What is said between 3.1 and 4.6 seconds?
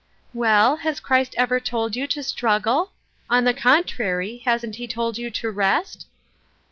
On the contrary,